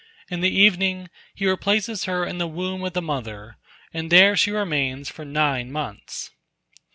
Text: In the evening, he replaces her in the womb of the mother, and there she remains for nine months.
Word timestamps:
In 0.31 0.41
the 0.41 0.49
evening, 0.49 1.11
he 1.35 1.45
replaces 1.47 2.05
her 2.05 2.25
in 2.25 2.39
the 2.39 2.47
womb 2.47 2.83
of 2.83 2.93
the 2.93 3.03
mother, 3.03 3.57
and 3.93 4.11
there 4.11 4.35
she 4.35 4.49
remains 4.49 5.09
for 5.09 5.25
nine 5.25 5.71
months. 5.71 6.31